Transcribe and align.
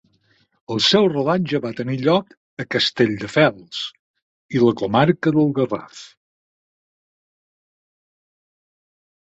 El 0.75 0.79
seu 0.85 1.09
rodatge 1.11 1.59
va 1.65 1.71
tenir 1.79 1.97
lloc 2.07 2.33
a 2.63 2.65
Castelldefels 2.77 3.83
i 4.57 4.63
la 4.65 4.75
comarca 4.83 5.35
del 5.37 5.55
Garraf. 5.61 6.03